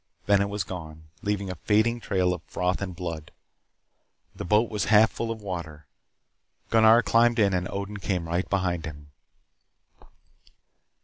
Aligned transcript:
Then 0.25 0.41
it 0.41 0.49
was 0.49 0.63
gone, 0.63 1.09
leaving 1.21 1.51
a 1.51 1.55
fading 1.63 1.99
trail 1.99 2.33
of 2.33 2.41
froth 2.47 2.81
and 2.81 2.95
blood. 2.95 3.31
The 4.35 4.43
boat 4.43 4.67
was 4.71 4.85
half 4.85 5.11
full 5.11 5.29
of 5.29 5.43
water. 5.43 5.85
Gunnar 6.71 7.03
climbed 7.03 7.37
in 7.37 7.53
and 7.53 7.69
Odin 7.69 7.97
came 7.97 8.27
right 8.27 8.49
behind 8.49 8.87
him. 8.87 9.11